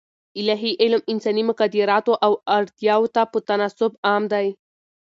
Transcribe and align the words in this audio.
الاهي 0.37 0.71
علم 0.81 1.01
انساني 1.13 1.43
مقدراتو 1.49 2.13
او 2.25 2.31
اړتیاوو 2.57 3.11
ته 3.15 3.21
په 3.31 3.37
تناسب 3.47 3.91
عام 4.07 4.23
دی. 4.33 4.47